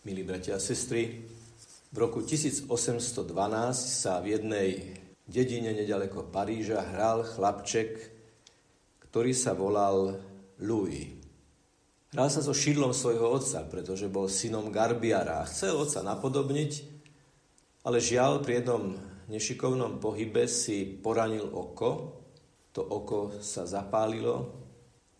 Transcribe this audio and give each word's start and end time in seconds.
Milí 0.00 0.24
bratia 0.24 0.56
a 0.56 0.64
sestry, 0.64 1.28
v 1.92 1.96
roku 2.00 2.24
1812 2.24 3.20
sa 3.76 4.16
v 4.24 4.32
jednej 4.32 4.96
dedine 5.28 5.76
nedaleko 5.76 6.24
Paríža 6.24 6.80
hral 6.80 7.20
chlapček, 7.20 8.08
ktorý 9.04 9.36
sa 9.36 9.52
volal 9.52 10.16
Louis. 10.56 11.20
Hral 12.16 12.32
sa 12.32 12.40
so 12.40 12.56
šidlom 12.56 12.96
svojho 12.96 13.28
otca, 13.28 13.60
pretože 13.68 14.08
bol 14.08 14.24
synom 14.32 14.72
Garbiara 14.72 15.44
a 15.44 15.48
chcel 15.52 15.76
otca 15.76 16.00
napodobniť, 16.00 16.72
ale 17.84 18.00
žiaľ 18.00 18.40
pri 18.40 18.64
jednom 18.64 18.96
nešikovnom 19.28 20.00
pohybe 20.00 20.48
si 20.48 20.96
poranil 20.96 21.44
oko, 21.44 22.24
to 22.72 22.80
oko 22.80 23.36
sa 23.44 23.68
zapálilo, 23.68 24.48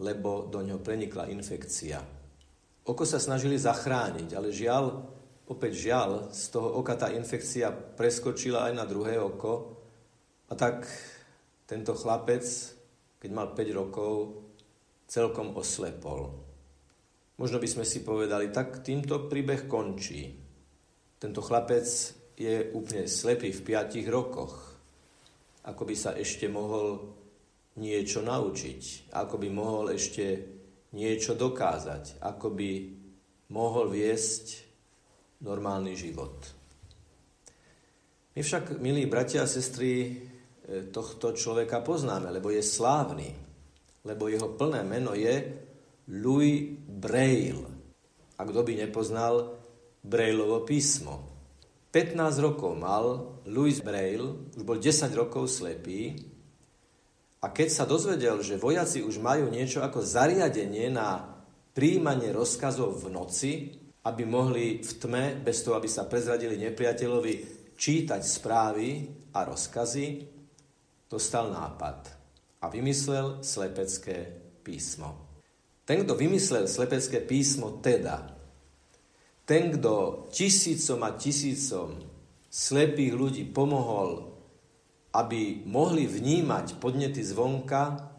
lebo 0.00 0.48
do 0.48 0.64
ňoho 0.64 0.80
prenikla 0.80 1.28
infekcia. 1.28 2.19
Oko 2.90 3.06
sa 3.06 3.22
snažili 3.22 3.54
zachrániť, 3.54 4.34
ale 4.34 4.50
žiaľ, 4.50 5.06
opäť 5.46 5.86
žiaľ, 5.86 6.34
z 6.34 6.50
toho 6.50 6.82
oka 6.82 6.98
tá 6.98 7.14
infekcia 7.14 7.70
preskočila 7.70 8.66
aj 8.66 8.72
na 8.74 8.82
druhé 8.82 9.14
oko 9.14 9.78
a 10.50 10.58
tak 10.58 10.90
tento 11.70 11.94
chlapec, 11.94 12.42
keď 13.22 13.30
mal 13.30 13.54
5 13.54 13.78
rokov, 13.78 14.42
celkom 15.06 15.54
oslepol. 15.54 16.34
Možno 17.38 17.62
by 17.62 17.68
sme 17.70 17.86
si 17.86 18.02
povedali, 18.02 18.50
tak 18.50 18.82
týmto 18.82 19.30
príbeh 19.30 19.70
končí. 19.70 20.34
Tento 21.14 21.46
chlapec 21.46 21.86
je 22.34 22.74
úplne 22.74 23.06
slepý 23.06 23.54
v 23.54 23.60
5 23.70 24.02
rokoch. 24.10 24.54
Ako 25.62 25.86
by 25.86 25.94
sa 25.94 26.18
ešte 26.18 26.50
mohol 26.50 27.06
niečo 27.78 28.18
naučiť, 28.18 29.14
ako 29.14 29.34
by 29.38 29.48
mohol 29.54 29.94
ešte 29.94 30.58
niečo 30.94 31.38
dokázať, 31.38 32.18
ako 32.22 32.46
by 32.54 32.70
mohol 33.50 33.90
viesť 33.90 34.66
normálny 35.42 35.94
život. 35.94 36.34
My 38.34 38.40
však, 38.46 38.78
milí 38.78 39.10
bratia 39.10 39.42
a 39.42 39.50
sestry, 39.50 40.06
e, 40.06 40.10
tohto 40.94 41.34
človeka 41.34 41.82
poznáme, 41.82 42.30
lebo 42.30 42.54
je 42.54 42.62
slávny, 42.62 43.34
lebo 44.06 44.30
jeho 44.30 44.54
plné 44.54 44.86
meno 44.86 45.12
je 45.18 45.34
Louis 46.14 46.78
Braille. 46.78 47.66
A 48.38 48.46
kto 48.46 48.64
by 48.64 48.72
nepoznal 48.86 49.60
Brailleovo 50.00 50.62
písmo? 50.64 51.26
15 51.90 52.38
rokov 52.38 52.78
mal 52.78 53.34
Louis 53.50 53.82
Braille, 53.82 54.54
už 54.54 54.62
bol 54.62 54.78
10 54.78 55.10
rokov 55.18 55.50
slepý 55.50 56.29
a 57.40 57.46
keď 57.48 57.68
sa 57.72 57.88
dozvedel, 57.88 58.44
že 58.44 58.60
vojaci 58.60 59.00
už 59.00 59.16
majú 59.16 59.48
niečo 59.48 59.80
ako 59.80 60.04
zariadenie 60.04 60.92
na 60.92 61.24
príjmanie 61.72 62.36
rozkazov 62.36 63.00
v 63.00 63.06
noci, 63.08 63.52
aby 64.04 64.28
mohli 64.28 64.84
v 64.84 64.92
tme, 65.00 65.24
bez 65.40 65.64
toho, 65.64 65.76
aby 65.80 65.88
sa 65.88 66.04
prezradili 66.04 66.60
nepriateľovi, 66.60 67.34
čítať 67.80 68.20
správy 68.20 69.08
a 69.32 69.48
rozkazy, 69.48 70.06
dostal 71.08 71.48
nápad 71.48 72.12
a 72.60 72.68
vymyslel 72.68 73.40
slepecké 73.40 74.28
písmo. 74.60 75.40
Ten, 75.88 76.04
kto 76.04 76.12
vymyslel 76.12 76.68
slepecké 76.68 77.24
písmo, 77.24 77.80
teda 77.80 78.36
ten, 79.48 79.74
kto 79.74 80.28
tisícom 80.30 81.00
a 81.02 81.16
tisícom 81.16 81.98
slepých 82.46 83.14
ľudí 83.16 83.44
pomohol 83.50 84.30
aby 85.10 85.66
mohli 85.66 86.06
vnímať 86.06 86.78
podnety 86.78 87.22
zvonka 87.26 88.10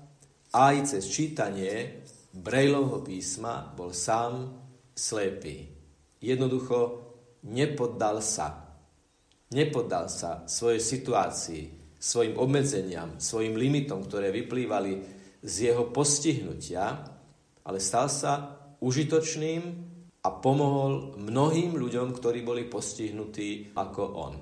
aj 0.51 0.75
cez 0.91 1.07
čítanie 1.07 2.03
Brejlovho 2.31 3.03
písma, 3.03 3.71
bol 3.75 3.91
sám 3.95 4.51
slepý. 4.95 5.67
Jednoducho 6.19 6.77
nepoddal 7.47 8.23
sa. 8.23 8.71
Nepoddal 9.51 10.07
sa 10.07 10.47
svojej 10.47 10.79
situácii, 10.79 11.63
svojim 11.99 12.39
obmedzeniam, 12.39 13.19
svojim 13.19 13.59
limitom, 13.59 14.07
ktoré 14.07 14.31
vyplývali 14.31 14.91
z 15.43 15.53
jeho 15.71 15.91
postihnutia, 15.91 17.03
ale 17.67 17.79
stal 17.83 18.07
sa 18.07 18.63
užitočným 18.79 19.61
a 20.23 20.29
pomohol 20.29 21.19
mnohým 21.19 21.75
ľuďom, 21.75 22.13
ktorí 22.15 22.45
boli 22.45 22.63
postihnutí 22.69 23.75
ako 23.75 24.03
on. 24.15 24.35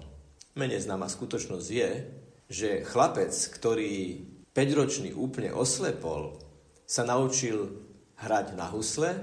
Menej 0.59 0.85
známa 0.85 1.07
skutočnosť 1.07 1.67
je, 1.71 1.91
že 2.49 2.81
chlapec, 2.81 3.29
ktorý 3.29 4.25
5-ročný 4.51 5.13
úplne 5.13 5.53
oslepol, 5.53 6.41
sa 6.89 7.05
naučil 7.05 7.69
hrať 8.17 8.57
na 8.57 8.65
husle, 8.73 9.13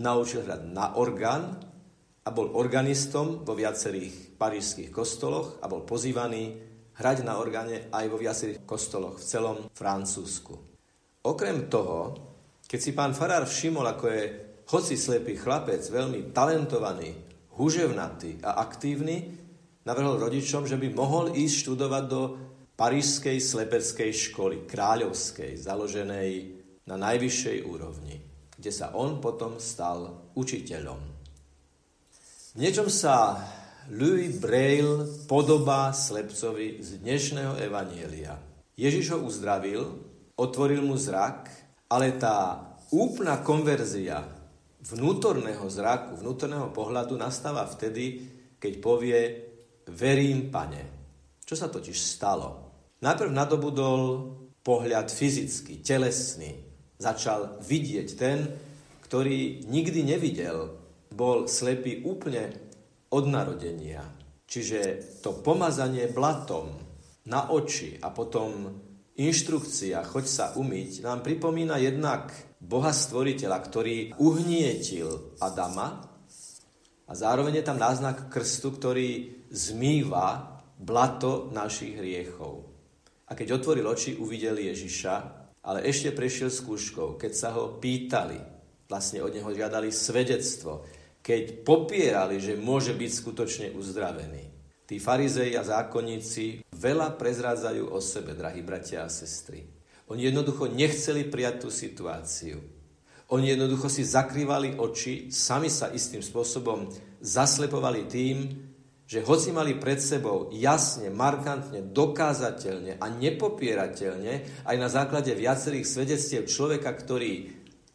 naučil 0.00 0.48
hrať 0.48 0.62
na 0.72 0.96
orgán 0.96 1.60
a 2.24 2.28
bol 2.32 2.56
organistom 2.56 3.44
vo 3.44 3.52
viacerých 3.52 4.40
parížských 4.40 4.88
kostoloch 4.88 5.60
a 5.60 5.68
bol 5.68 5.84
pozývaný 5.84 6.56
hrať 6.96 7.18
na 7.28 7.36
orgáne 7.36 7.92
aj 7.92 8.04
vo 8.08 8.16
viacerých 8.16 8.64
kostoloch 8.64 9.20
v 9.20 9.28
celom 9.28 9.58
Francúzsku. 9.76 10.56
Okrem 11.28 11.68
toho, 11.68 12.16
keď 12.64 12.80
si 12.80 12.96
pán 12.96 13.12
Farár 13.12 13.44
všimol, 13.44 13.84
ako 13.84 14.06
je 14.08 14.22
hoci 14.72 14.96
slepý 14.96 15.36
chlapec, 15.36 15.84
veľmi 15.84 16.32
talentovaný, 16.32 17.12
huževnatý 17.60 18.40
a 18.40 18.64
aktívny, 18.64 19.41
navrhol 19.82 20.18
rodičom, 20.18 20.66
že 20.66 20.78
by 20.78 20.88
mohol 20.94 21.34
ísť 21.34 21.54
študovať 21.66 22.04
do 22.06 22.22
Parížskej 22.72 23.38
slepeckej 23.38 24.10
školy, 24.10 24.56
kráľovskej, 24.66 25.60
založenej 25.60 26.30
na 26.88 26.96
najvyššej 26.98 27.58
úrovni, 27.68 28.18
kde 28.58 28.70
sa 28.72 28.96
on 28.96 29.22
potom 29.22 29.60
stal 29.62 30.32
učiteľom. 30.34 31.00
V 32.52 32.56
niečom 32.58 32.88
sa 32.90 33.38
Louis 33.92 34.34
Braille 34.38 35.26
podobá 35.26 35.90
slepcovi 35.90 36.80
z 36.80 37.02
dnešného 37.02 37.58
evanielia. 37.60 38.38
Ježiš 38.78 39.14
ho 39.14 39.18
uzdravil, 39.26 40.00
otvoril 40.38 40.80
mu 40.80 40.96
zrak, 40.96 41.50
ale 41.92 42.16
tá 42.16 42.72
úplná 42.92 43.40
konverzia 43.44 44.24
vnútorného 44.82 45.66
zraku, 45.70 46.18
vnútorného 46.18 46.72
pohľadu 46.74 47.14
nastáva 47.14 47.68
vtedy, 47.68 48.26
keď 48.58 48.72
povie, 48.82 49.51
verím, 49.92 50.48
pane. 50.48 50.82
Čo 51.44 51.54
sa 51.54 51.68
totiž 51.68 51.94
stalo? 51.94 52.72
Najprv 53.04 53.30
nadobudol 53.30 54.00
pohľad 54.64 55.10
fyzický, 55.12 55.82
telesný. 55.84 56.54
Začal 56.96 57.60
vidieť 57.60 58.08
ten, 58.14 58.46
ktorý 59.04 59.68
nikdy 59.68 60.06
nevidel. 60.06 60.78
Bol 61.12 61.44
slepý 61.50 62.00
úplne 62.06 62.48
od 63.12 63.28
narodenia. 63.28 64.00
Čiže 64.48 64.80
to 65.20 65.36
pomazanie 65.44 66.08
blatom 66.08 66.72
na 67.28 67.52
oči 67.52 68.00
a 68.00 68.08
potom 68.08 68.72
inštrukcia 69.18 70.00
choď 70.08 70.24
sa 70.24 70.46
umyť 70.56 71.04
nám 71.04 71.20
pripomína 71.20 71.76
jednak 71.78 72.32
Boha 72.62 72.94
stvoriteľa, 72.94 73.58
ktorý 73.58 73.96
uhnietil 74.16 75.36
Adama 75.42 76.11
a 77.06 77.12
zároveň 77.12 77.60
je 77.60 77.66
tam 77.66 77.78
náznak 77.78 78.30
krstu, 78.30 78.74
ktorý 78.74 79.42
zmýva 79.50 80.60
blato 80.78 81.50
našich 81.54 81.98
hriechov. 81.98 82.66
A 83.28 83.38
keď 83.38 83.62
otvoril 83.62 83.86
oči, 83.86 84.18
uvidel 84.18 84.58
Ježiša, 84.60 85.14
ale 85.62 85.86
ešte 85.86 86.10
prešiel 86.10 86.50
skúškou, 86.50 87.14
keď 87.16 87.32
sa 87.32 87.54
ho 87.54 87.78
pýtali, 87.78 88.36
vlastne 88.90 89.22
od 89.22 89.32
neho 89.32 89.48
žiadali 89.48 89.88
svedectvo, 89.88 90.84
keď 91.22 91.62
popierali, 91.62 92.42
že 92.42 92.58
môže 92.58 92.92
byť 92.92 93.10
skutočne 93.14 93.66
uzdravený. 93.78 94.50
Tí 94.82 94.98
farizei 94.98 95.54
a 95.54 95.62
zákonníci 95.62 96.66
veľa 96.74 97.14
prezrádzajú 97.14 97.94
o 97.94 97.98
sebe, 98.02 98.34
drahí 98.34 98.60
bratia 98.60 99.06
a 99.06 99.08
sestry. 99.08 99.64
Oni 100.10 100.28
jednoducho 100.28 100.68
nechceli 100.68 101.24
prijať 101.30 101.64
tú 101.64 101.68
situáciu. 101.70 102.81
Oni 103.32 103.48
jednoducho 103.48 103.88
si 103.88 104.04
zakrývali 104.04 104.76
oči, 104.76 105.32
sami 105.32 105.72
sa 105.72 105.88
istým 105.88 106.20
spôsobom 106.20 106.92
zaslepovali 107.24 108.04
tým, 108.04 108.36
že 109.08 109.24
hoci 109.24 109.56
mali 109.56 109.76
pred 109.80 109.96
sebou 110.00 110.52
jasne, 110.52 111.08
markantne, 111.08 111.80
dokázateľne 111.80 113.00
a 113.00 113.06
nepopierateľne 113.08 114.64
aj 114.68 114.76
na 114.76 114.88
základe 114.92 115.32
viacerých 115.32 115.88
svedectiev 115.88 116.44
človeka, 116.44 116.92
ktorý 116.92 117.48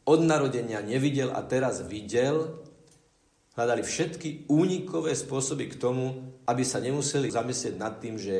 od 0.10 0.26
narodenia 0.26 0.82
nevidel 0.82 1.30
a 1.30 1.46
teraz 1.46 1.86
videl, 1.86 2.62
hľadali 3.54 3.82
všetky 3.82 4.50
únikové 4.50 5.14
spôsoby 5.14 5.70
k 5.74 5.80
tomu, 5.82 6.34
aby 6.50 6.64
sa 6.66 6.82
nemuseli 6.82 7.34
zamyslieť 7.34 7.76
nad 7.78 7.98
tým, 8.02 8.18
že 8.18 8.36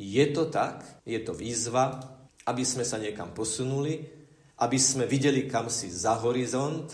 je 0.00 0.24
to 0.32 0.48
tak, 0.48 1.04
je 1.04 1.20
to 1.20 1.32
výzva, 1.36 2.00
aby 2.48 2.64
sme 2.64 2.82
sa 2.82 2.96
niekam 2.96 3.36
posunuli, 3.36 4.21
aby 4.62 4.78
sme 4.78 5.10
videli 5.10 5.50
kam 5.50 5.66
si 5.66 5.90
za 5.90 6.14
horizont, 6.22 6.86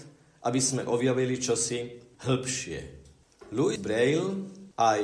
aby 0.49 0.57
sme 0.57 0.89
objavili 0.89 1.37
čosi 1.37 2.01
hĺbšie. 2.25 2.81
Louis 3.53 3.77
Braille 3.77 4.49
aj 4.81 5.01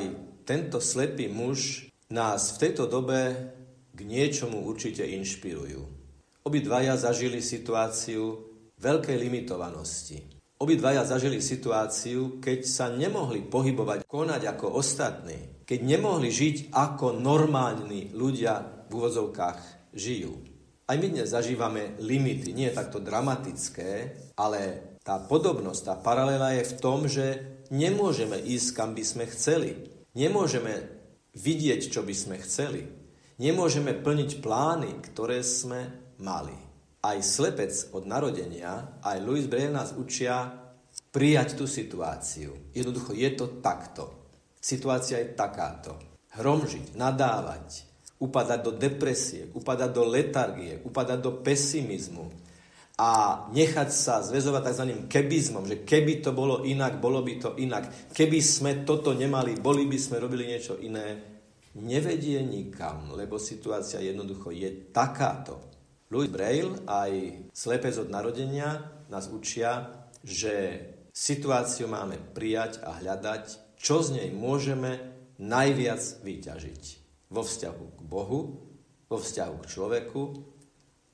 tento 0.49 0.81
slepý 0.81 1.29
muž 1.29 1.93
nás 2.09 2.57
v 2.57 2.61
tejto 2.69 2.89
dobe 2.89 3.53
k 3.93 4.01
niečomu 4.01 4.65
určite 4.65 5.05
inšpirujú. 5.05 5.81
Obidvaja 6.45 6.97
zažili 6.97 7.45
situáciu 7.45 8.41
veľkej 8.81 9.17
limitovanosti. 9.17 10.25
Obidvaja 10.61 11.05
zažili 11.05 11.45
situáciu, 11.45 12.41
keď 12.41 12.65
sa 12.65 12.87
nemohli 12.89 13.45
pohybovať, 13.45 14.09
konať 14.09 14.43
ako 14.57 14.81
ostatní, 14.81 15.65
keď 15.69 15.81
nemohli 15.85 16.29
žiť 16.33 16.73
ako 16.73 17.17
normálni 17.17 18.13
ľudia 18.13 18.89
v 18.89 18.91
úvozovkách 18.93 19.93
žijú. 19.97 20.54
Aj 20.85 21.01
my 21.01 21.09
dnes 21.09 21.33
zažívame 21.33 21.97
limity, 21.97 22.53
nie 22.53 22.69
takto 22.69 23.01
dramatické, 23.01 24.21
ale 24.37 24.93
tá 25.01 25.17
podobnosť, 25.17 25.81
tá 25.81 25.97
paralela 25.97 26.53
je 26.61 26.69
v 26.69 26.77
tom, 26.77 27.09
že 27.09 27.27
nemôžeme 27.73 28.37
ísť, 28.37 28.69
kam 28.77 28.93
by 28.93 29.01
sme 29.01 29.25
chceli. 29.33 29.81
Nemôžeme 30.13 30.85
vidieť, 31.33 31.89
čo 31.89 32.05
by 32.05 32.13
sme 32.13 32.37
chceli. 32.45 32.85
Nemôžeme 33.41 33.97
plniť 33.97 34.45
plány, 34.45 35.01
ktoré 35.09 35.41
sme 35.41 36.13
mali. 36.21 36.53
Aj 37.01 37.17
slepec 37.17 37.73
od 37.97 38.05
narodenia, 38.05 39.01
aj 39.01 39.25
Louis 39.25 39.49
Braille 39.49 39.73
nás 39.73 39.97
učia 39.97 40.53
prijať 41.09 41.57
tú 41.57 41.65
situáciu. 41.65 42.77
Jednoducho 42.77 43.17
je 43.17 43.31
to 43.33 43.57
takto. 43.65 44.29
Situácia 44.61 45.17
je 45.17 45.33
takáto. 45.33 45.97
Hromžiť, 46.37 46.93
nadávať, 46.93 47.94
upadať 48.21 48.61
do 48.63 48.73
depresie, 48.75 49.51
upadať 49.53 49.91
do 49.91 50.05
letargie, 50.07 50.81
upadať 50.87 51.19
do 51.19 51.33
pesimizmu 51.43 52.31
a 52.95 53.43
nechať 53.51 53.91
sa 53.91 54.23
zväzovať 54.23 54.63
tzv. 54.71 54.85
kebizmom, 55.11 55.67
že 55.67 55.83
keby 55.83 56.23
to 56.23 56.31
bolo 56.31 56.63
inak, 56.63 57.03
bolo 57.03 57.27
by 57.27 57.35
to 57.43 57.51
inak. 57.59 58.15
Keby 58.15 58.39
sme 58.39 58.87
toto 58.87 59.11
nemali, 59.11 59.59
boli 59.59 59.91
by 59.91 59.99
sme 59.99 60.23
robili 60.23 60.47
niečo 60.47 60.79
iné, 60.79 61.19
nevedie 61.75 62.39
nikam, 62.47 63.11
lebo 63.19 63.35
situácia 63.35 63.99
jednoducho 63.99 64.55
je 64.55 64.95
takáto. 64.95 65.59
Louis 66.15 66.31
Braille, 66.31 66.87
aj 66.87 67.13
slepec 67.51 67.99
od 67.99 68.07
narodenia, 68.07 69.03
nás 69.11 69.27
učia, 69.27 69.91
že 70.23 70.79
situáciu 71.11 71.91
máme 71.91 72.15
prijať 72.31 72.79
a 72.87 73.03
hľadať, 73.03 73.75
čo 73.75 74.07
z 74.07 74.23
nej 74.23 74.29
môžeme 74.31 75.03
najviac 75.43 76.23
vyťažiť. 76.23 77.04
Vo 77.35 77.43
vzťahu 77.43 77.85
k 77.99 78.01
Bohu, 78.07 78.41
vo 79.11 79.19
vzťahu 79.19 79.55
k 79.59 79.67
človeku 79.67 80.23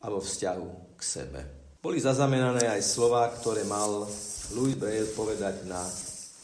a 0.04 0.06
vo 0.12 0.20
vzťahu 0.20 0.68
k 0.92 1.00
sebe. 1.00 1.40
Boli 1.80 1.96
zaznamenané 1.96 2.68
aj 2.68 2.84
slova, 2.84 3.24
ktoré 3.32 3.64
mal 3.64 4.04
Louis 4.52 4.76
Braille 4.76 5.08
povedať 5.16 5.64
na 5.64 5.80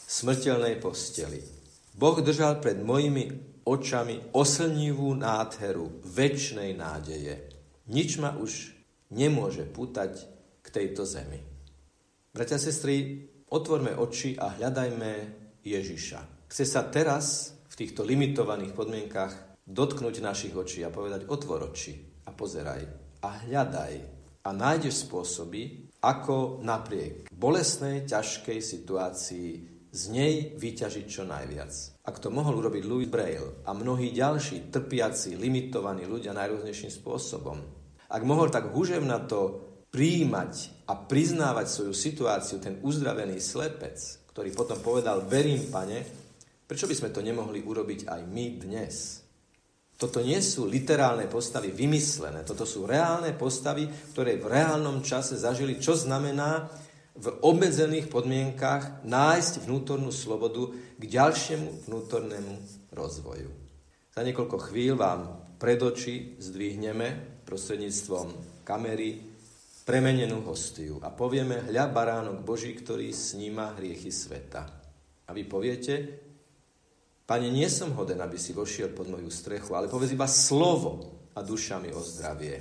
smrteľnej 0.09 0.81
posteli. 0.81 1.37
Boh 1.93 2.17
držal 2.17 2.57
pred 2.57 2.81
mojimi 2.81 3.29
očami 3.69 4.33
oslnivú 4.33 5.13
nádheru 5.13 6.01
väčšnej 6.09 6.73
nádeje. 6.73 7.53
Nič 7.93 8.17
ma 8.17 8.33
už 8.33 8.73
nemôže 9.13 9.61
pútať 9.69 10.25
k 10.65 10.67
tejto 10.73 11.05
zemi. 11.05 11.37
Bratia 12.33 12.57
a 12.57 12.61
sestry, 12.61 13.29
otvorme 13.53 13.93
oči 13.93 14.33
a 14.41 14.57
hľadajme 14.57 15.11
Ježiša. 15.61 16.49
Chce 16.49 16.65
sa 16.65 16.87
teraz 16.89 17.53
v 17.69 17.73
týchto 17.85 18.01
limitovaných 18.01 18.73
podmienkach 18.73 19.46
dotknúť 19.67 20.23
našich 20.23 20.55
očí 20.55 20.79
a 20.87 20.89
povedať 20.89 21.27
otvor 21.27 21.75
oči 21.75 22.23
a 22.23 22.31
pozeraj 22.31 22.81
a 23.19 23.29
hľadaj 23.43 23.93
a 24.47 24.49
nájdeš 24.55 25.03
spôsoby, 25.03 25.91
ako 25.99 26.63
napriek 26.63 27.27
bolesnej, 27.35 28.07
ťažkej 28.07 28.59
situácii 28.63 29.49
z 29.91 30.01
nej 30.13 30.55
vyťažiť 30.55 31.05
čo 31.09 31.27
najviac. 31.27 31.99
Ak 32.07 32.23
to 32.23 32.31
mohol 32.31 32.63
urobiť 32.63 32.83
Louis 32.87 33.11
Braille 33.11 33.67
a 33.67 33.75
mnohí 33.75 34.15
ďalší 34.15 34.71
trpiaci, 34.71 35.35
limitovaní 35.35 36.07
ľudia 36.07 36.31
najrôznejším 36.31 36.91
spôsobom, 37.03 37.59
ak 38.07 38.23
mohol 38.23 38.47
tak 38.47 38.71
na 39.03 39.19
to 39.19 39.67
príjmať 39.91 40.85
a 40.87 40.95
priznávať 40.95 41.67
svoju 41.67 41.93
situáciu 41.95 42.63
ten 42.63 42.79
uzdravený 42.79 43.41
slepec, 43.43 43.99
ktorý 44.31 44.55
potom 44.55 44.79
povedal, 44.79 45.27
verím, 45.27 45.67
pane, 45.67 46.07
prečo 46.63 46.87
by 46.87 46.95
sme 46.95 47.09
to 47.11 47.19
nemohli 47.19 47.59
urobiť 47.65 48.07
aj 48.07 48.21
my 48.31 48.45
dnes? 48.63 49.26
Toto 49.97 50.21
nie 50.21 50.37
sú 50.45 50.69
literálne 50.69 51.25
postavy 51.25 51.73
vymyslené, 51.73 52.45
toto 52.45 52.69
sú 52.69 52.85
reálne 52.85 53.33
postavy, 53.33 53.89
ktoré 54.13 54.37
v 54.37 54.45
reálnom 54.45 55.01
čase 55.01 55.41
zažili, 55.41 55.81
čo 55.81 55.97
znamená 55.97 56.69
v 57.17 57.33
obmedzených 57.41 58.13
podmienkach 58.13 59.01
nájsť 59.01 59.65
vnútornú 59.65 60.13
slobodu 60.13 60.69
k 61.01 61.03
ďalšiemu 61.03 61.89
vnútornému 61.89 62.53
rozvoju. 62.93 63.49
Za 64.13 64.21
niekoľko 64.21 64.57
chvíľ 64.69 64.93
vám 64.93 65.21
pred 65.57 65.81
oči 65.81 66.37
zdvihneme 66.37 67.41
prostredníctvom 67.41 68.61
kamery 68.61 69.17
premenenú 69.81 70.45
hostiu 70.45 71.01
a 71.01 71.09
povieme 71.09 71.65
hľa 71.73 71.89
baránok 71.89 72.45
Boží, 72.45 72.77
ktorý 72.77 73.09
sníma 73.09 73.73
hriechy 73.81 74.13
sveta. 74.13 74.61
A 75.25 75.33
vy 75.33 75.41
poviete, 75.49 76.26
Pane, 77.27 77.51
nie 77.51 77.67
som 77.67 77.91
hoden, 77.91 78.23
aby 78.23 78.39
si 78.39 78.55
vošiel 78.55 78.95
pod 78.95 79.11
moju 79.11 79.27
strechu, 79.27 79.75
ale 79.75 79.91
povedz 79.91 80.15
iba 80.15 80.31
slovo 80.31 81.27
a 81.35 81.43
duša 81.43 81.75
mi 81.83 81.91
o 81.91 81.99
zdravie. 81.99 82.55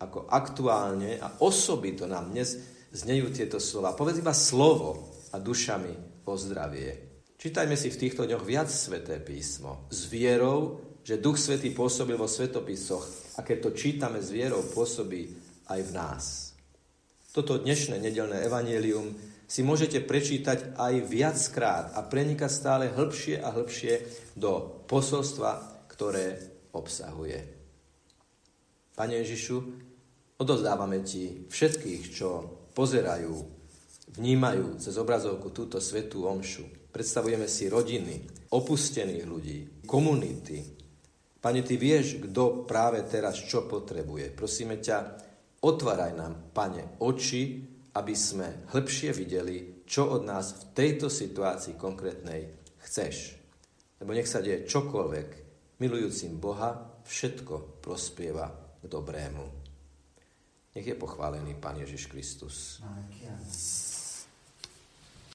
Ako 0.00 0.24
aktuálne 0.32 1.20
a 1.20 1.44
osobito 1.44 2.08
nám 2.08 2.32
dnes 2.32 2.56
znejú 2.88 3.28
tieto 3.28 3.60
slova. 3.60 3.92
Povedz 3.92 4.24
iba 4.24 4.32
slovo 4.32 5.12
a 5.28 5.36
duša 5.36 5.76
mi 5.76 5.92
o 6.24 6.32
zdravie. 6.40 7.20
Čítajme 7.36 7.76
si 7.76 7.92
v 7.92 8.00
týchto 8.00 8.24
dňoch 8.24 8.48
viac 8.48 8.72
sveté 8.72 9.20
písmo. 9.20 9.84
S 9.92 10.08
vierou, 10.08 10.80
že 11.04 11.20
Duch 11.20 11.36
Svetý 11.36 11.76
pôsobil 11.76 12.16
vo 12.16 12.26
svetopisoch 12.26 13.36
a 13.36 13.44
keď 13.44 13.56
to 13.60 13.70
čítame 13.76 14.24
s 14.24 14.32
vierou, 14.32 14.64
pôsobí 14.72 15.36
aj 15.68 15.80
v 15.84 15.90
nás. 15.92 16.24
Toto 17.28 17.60
dnešné 17.60 18.00
nedelné 18.00 18.40
evanielium 18.48 19.12
si 19.44 19.60
môžete 19.60 20.00
prečítať 20.00 20.80
aj 20.80 20.94
viackrát 21.12 21.92
a 21.92 22.00
prenikať 22.00 22.48
stále 22.48 22.84
hĺbšie 22.88 23.44
a 23.44 23.52
hĺbšie 23.52 23.94
do 24.32 24.84
posolstva, 24.88 25.84
ktoré 25.92 26.40
obsahuje. 26.72 27.36
Pane 28.96 29.14
Ježišu, 29.20 29.56
odozdávame 30.40 31.04
Ti 31.04 31.52
všetkých, 31.52 32.02
čo 32.08 32.28
pozerajú, 32.72 33.36
vnímajú 34.16 34.80
cez 34.80 34.96
obrazovku 34.96 35.52
túto 35.52 35.84
svetú 35.84 36.24
omšu. 36.24 36.88
Predstavujeme 36.88 37.44
si 37.44 37.68
rodiny, 37.68 38.48
opustených 38.48 39.24
ľudí, 39.28 39.58
komunity. 39.84 40.64
Pane, 41.44 41.60
Ty 41.60 41.76
vieš, 41.76 42.24
kto 42.24 42.64
práve 42.64 43.04
teraz 43.04 43.36
čo 43.44 43.68
potrebuje. 43.68 44.32
Prosíme 44.32 44.80
ťa, 44.80 45.27
otváraj 45.62 46.12
nám, 46.14 46.54
Pane, 46.54 46.98
oči, 47.02 47.64
aby 47.94 48.14
sme 48.14 48.68
hĺbšie 48.70 49.10
videli, 49.10 49.82
čo 49.88 50.06
od 50.14 50.22
nás 50.22 50.54
v 50.54 50.62
tejto 50.76 51.10
situácii 51.10 51.74
konkrétnej 51.74 52.46
chceš. 52.86 53.34
Lebo 53.98 54.14
nech 54.14 54.30
sa 54.30 54.38
deje 54.38 54.68
čokoľvek, 54.70 55.28
milujúcim 55.82 56.38
Boha 56.38 57.02
všetko 57.02 57.82
prospieva 57.82 58.46
k 58.78 58.84
dobrému. 58.86 59.44
Nech 60.78 60.86
je 60.86 60.94
pochválený 60.94 61.58
Pán 61.58 61.82
Ježiš 61.82 62.06
Kristus. 62.06 62.78
Amen. 62.86 63.97